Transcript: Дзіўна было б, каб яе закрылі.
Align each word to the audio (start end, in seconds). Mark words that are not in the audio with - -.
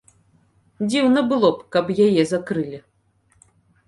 Дзіўна 0.89 1.21
было 1.31 1.51
б, 1.57 1.65
каб 1.75 1.91
яе 2.07 2.23
закрылі. 2.31 2.79